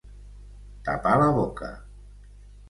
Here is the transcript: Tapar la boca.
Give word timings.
Tapar 0.87 1.13
la 1.25 1.29
boca. 1.37 1.71